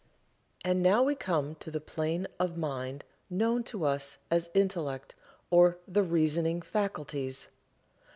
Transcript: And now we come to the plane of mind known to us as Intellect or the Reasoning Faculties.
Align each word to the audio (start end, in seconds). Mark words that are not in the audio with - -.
And 0.65 0.81
now 0.81 1.03
we 1.03 1.13
come 1.13 1.53
to 1.59 1.69
the 1.69 1.79
plane 1.79 2.27
of 2.39 2.57
mind 2.57 3.03
known 3.29 3.63
to 3.65 3.85
us 3.85 4.17
as 4.31 4.49
Intellect 4.55 5.13
or 5.51 5.77
the 5.87 6.01
Reasoning 6.01 6.63
Faculties. 6.63 7.49